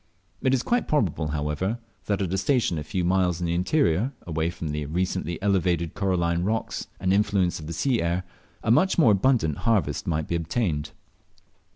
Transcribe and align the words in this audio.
It 0.41 0.51
is 0.55 0.63
quite 0.63 0.87
probable, 0.87 1.27
however, 1.27 1.77
that 2.07 2.23
at 2.23 2.33
a 2.33 2.37
station 2.39 2.79
a 2.79 2.83
few 2.83 3.03
miles 3.05 3.39
in 3.39 3.45
the 3.45 3.53
interior, 3.53 4.13
away 4.25 4.49
from 4.49 4.69
the 4.69 4.87
recently 4.87 5.39
elevated 5.43 5.93
coralline 5.93 6.41
rocks 6.43 6.87
and 6.99 7.11
the 7.11 7.15
influence 7.15 7.59
of 7.59 7.67
the 7.67 7.73
sea 7.73 8.01
air, 8.01 8.23
a 8.63 8.71
much 8.71 8.97
more 8.97 9.11
abundant 9.11 9.59
harvest 9.59 10.07
might 10.07 10.27
be 10.27 10.33
obtained. 10.33 10.89